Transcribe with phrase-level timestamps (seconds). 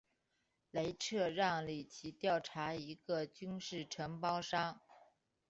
[0.71, 4.81] 雷彻让里奇调查一个军事承包商。